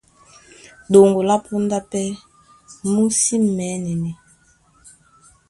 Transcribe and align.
Ɗoŋgo 0.91 1.19
lá 1.29 1.35
póndá 1.45 1.77
pɛ́ 1.91 2.05
mú 2.91 3.03
sí 3.21 3.35
mɛ̌nɛnɛ. 3.55 4.11